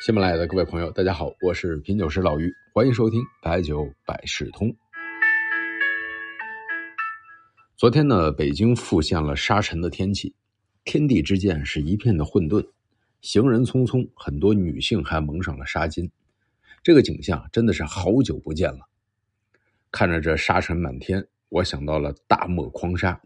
[0.00, 4.72] 喜马拉雅的各位朋友，大家好，我是品酒师老于，欢迎收听白酒百事通。
[7.76, 10.32] 昨天呢，北京复现了沙尘的天气，
[10.84, 12.64] 天地之间是一片的混沌，
[13.22, 16.08] 行人匆匆，很多女性还蒙上了纱巾，
[16.80, 18.88] 这个景象真的是好久不见了。
[19.90, 23.20] 看着这沙尘满天，我想到了大漠狂沙，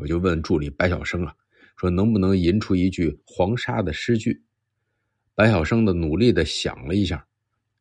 [0.00, 1.32] 我就问助理白晓生啊，
[1.76, 4.42] 说能不能吟出一句黄沙的诗句。
[5.36, 7.26] 白晓生的努力的想了一下，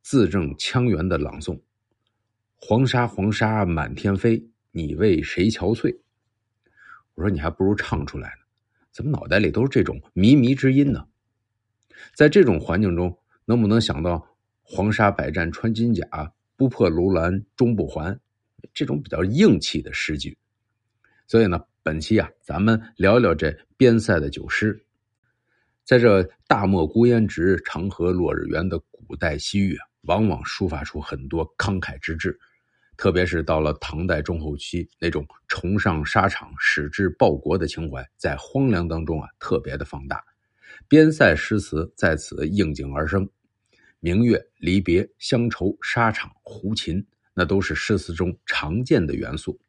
[0.01, 1.57] 字正腔圆的朗诵
[2.57, 5.97] ：“黄沙黄沙满天飞，你为谁憔悴？”
[7.15, 8.43] 我说：“你还不如唱出来呢，
[8.91, 11.07] 怎么脑袋里都是这种靡靡之音呢？”
[12.13, 14.27] 在这种环境中，能不能想到
[14.61, 16.05] “黄沙百战穿金甲，
[16.57, 18.19] 不破楼兰终不还”
[18.75, 20.37] 这种比较硬气的诗句？
[21.25, 24.85] 所以呢，本期啊，咱们聊聊这边塞的酒诗。
[25.85, 32.35] 在这大漠孤烟直，长河落日圆的古代西域啊，往往抒发出很多慷慨之志，
[32.97, 40.23] 特别是到了唐代中后期，那种崇尚沙场、矢志报国的情怀，在荒凉当中啊，特别的放大。
[40.87, 43.29] 边塞诗词在此应景而生，
[43.99, 49.59] 明月、离别、乡愁、沙场、胡琴，那都是诗词中常见的元素，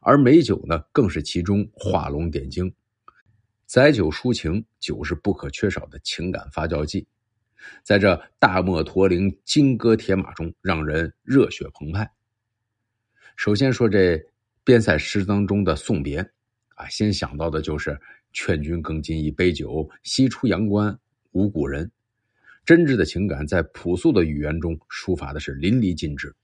[0.00, 2.72] 而美酒呢，更是其中画龙点睛。
[3.70, 7.06] 载酒抒情，酒是不可缺少的情感发酵剂，
[7.84, 12.10] 在这大漠驼铃、金戈铁马中，让人热血澎湃。
[13.36, 14.20] 首先说这
[14.64, 16.18] 边塞诗当中的送别，
[16.74, 17.96] 啊，先想到的就是
[18.34, 20.98] “劝君更尽一杯酒，西出阳关
[21.30, 21.88] 无故人”。
[22.66, 26.34] 真挚的情感在朴素的语言中抒发的是淋漓尽致。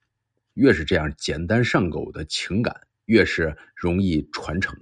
[0.54, 4.80] 越是这样简单上口的情感，越是容易传承。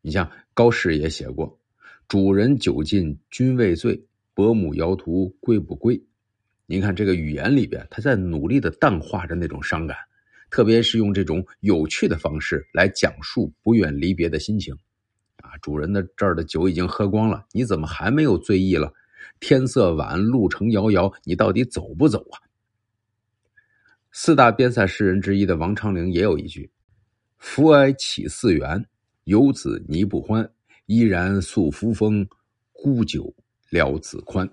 [0.00, 1.60] 你像高适也写过
[2.08, 6.02] ：“主人酒尽君未醉，伯母摇图归不归？”
[6.64, 9.94] 您看这个语言里边，他在努力的淡化着那种伤感，
[10.48, 14.74] 特别是用这种有趣的方式来讲述不愿离别的心情。
[15.42, 18.90] 啊，主人的这儿的酒已经喝光了，你怎么还没有醉意了？
[19.40, 22.40] 天色晚，路程遥遥，你到底走不走啊？
[24.10, 26.70] 四大边塞诗人之一的王昌龄也有一句
[27.36, 28.82] ：“扶哀起寺园。”
[29.26, 30.48] 游子泥不欢，
[30.86, 32.24] 依然宿扶风，
[32.72, 33.34] 孤酒
[33.70, 34.48] 聊子宽。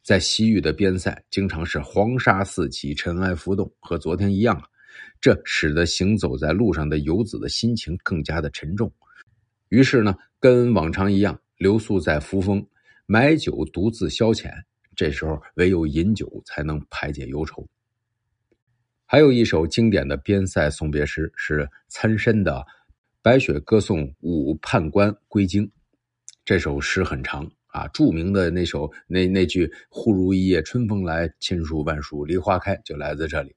[0.00, 4.62] 在西域的边塞，经常是黄沙四起，尘埃浮动，和昨天一样啊。
[5.20, 8.92] 这使得行走在路上的游子的心情更加的沉重。
[9.70, 12.64] 于是呢，跟往常一样，留宿在扶风，
[13.06, 14.52] 买酒独自消遣。
[14.94, 17.66] 这时候，唯有饮酒才能排解忧愁。
[19.04, 22.64] 还有一首经典的边塞送别诗，是岑参的。
[23.24, 25.72] 白雪歌送武判官归京，
[26.44, 27.88] 这首诗很长啊。
[27.88, 33.56] 著名的那首那那句“忽如一夜春风来，千树万树梨花开”就来自这里。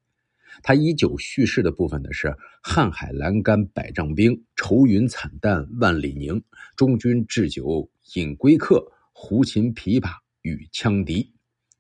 [0.64, 2.34] 他依旧叙事的部分呢是
[2.64, 6.42] ：“瀚海阑干百丈冰，愁云惨淡万里凝。
[6.78, 10.12] 中军置酒饮归客，胡琴琵琶
[10.44, 11.30] 与羌笛。”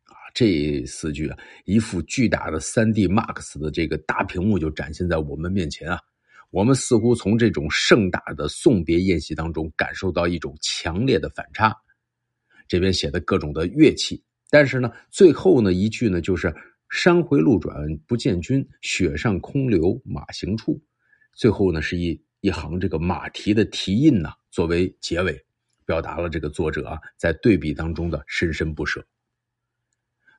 [0.04, 5.98] 啊，这四句啊，一副巨大的三 D Max 的这个大屏幕就展现在我们面前啊。
[6.58, 11.72] 我们似乎从这种盛大的送别宴席当中感受到一种强烈的反差。
[12.68, 14.20] 这边写的各种的乐器，
[14.50, 16.52] 但是呢，最后呢一句呢就是
[16.90, 17.76] “山回路转
[18.08, 20.82] 不见君，雪上空留马行处”。
[21.38, 25.40] 最后呢是一一行这个马蹄的蹄印呢作为结尾，
[25.86, 29.06] 表达了这个作者啊在对比当中的深深不舍。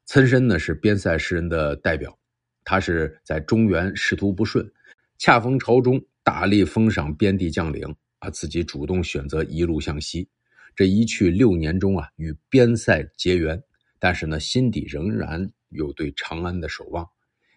[0.04, 2.18] 岑参呢是边塞诗人的代表，
[2.64, 4.68] 他是在中原仕途不顺。
[5.18, 10.28] 恰逢朝中大力封赏边地将领啊，自己主动选择一路向西。
[10.76, 13.60] 这一去六年中啊，与边塞结缘，
[13.98, 17.04] 但是呢，心底仍然有对长安的守望。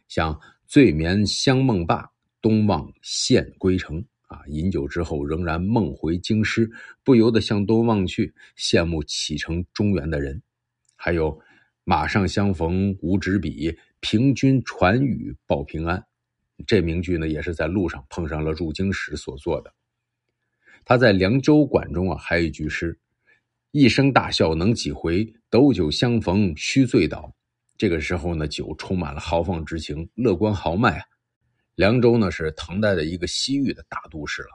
[0.07, 2.09] 像醉眠香梦罢，
[2.41, 6.67] 东望献归程啊，饮酒之后仍然梦回京师，
[7.03, 10.41] 不由得向东望去，羡慕启程中原的人。
[10.95, 11.39] 还有
[11.83, 16.03] 马上相逢无纸笔，凭君传语报平安。
[16.67, 19.73] 这名句呢，也是在路上碰上了入京时所做的。
[20.83, 22.99] 他在《凉州馆》中啊，还有一句诗
[23.71, 27.35] ：“一声大笑能几回，斗酒相逢须醉倒。”
[27.77, 31.05] 这个时候呢，酒充满了豪放之情，乐观豪迈啊。
[31.75, 34.49] 凉州呢，是唐代的一个西域的大都市了。《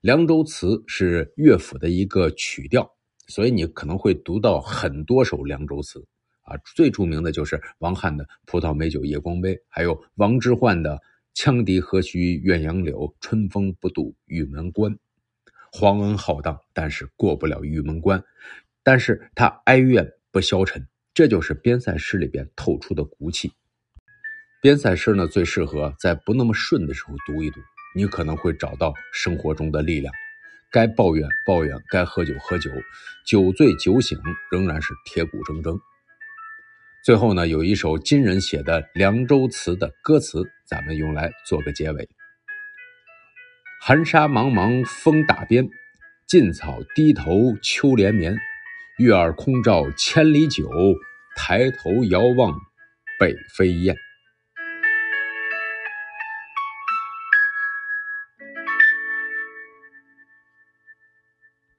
[0.00, 2.88] 凉州词》是乐府的一个曲调，
[3.26, 5.98] 所以你可能会读到很多首《凉州词》
[6.42, 6.56] 啊。
[6.76, 11.02] 最著名的就是王翰的《葡萄美酒夜光杯》，还有王之涣的。
[11.36, 14.96] 羌笛何须怨杨柳，春风不度玉门关。
[15.70, 18.24] 皇恩浩荡，但是过不了玉门关。
[18.82, 23.52] 但是他哀怨不消沉，这就是边塞诗里边透出的骨气。
[24.62, 27.60] 边塞诗呢，最适合在不那么顺的时候读一读，
[27.94, 30.14] 你可能会找到生活中的力量。
[30.72, 32.70] 该抱怨抱怨，该喝酒喝酒，
[33.26, 34.18] 酒醉酒醒
[34.50, 35.78] 仍然是铁骨铮铮。
[37.06, 42.08] 最后呢，有一首金人写的《凉州词》的歌词，咱们用来做个结尾：
[43.80, 45.68] 寒沙茫茫风打边，
[46.26, 48.36] 劲草低头秋连绵。
[48.98, 50.68] 月儿空照千里酒，
[51.36, 52.58] 抬头遥望
[53.20, 53.94] 北飞雁。